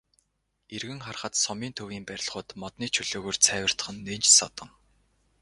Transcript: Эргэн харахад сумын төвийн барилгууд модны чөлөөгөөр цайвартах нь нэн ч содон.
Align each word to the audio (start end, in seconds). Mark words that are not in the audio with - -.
Эргэн 0.75 0.99
харахад 1.05 1.33
сумын 1.43 1.73
төвийн 1.77 2.05
барилгууд 2.09 2.49
модны 2.61 2.87
чөлөөгөөр 2.95 3.37
цайвартах 3.45 3.87
нь 3.93 4.01
нэн 4.07 4.21
ч 4.23 4.27
содон. 4.37 4.69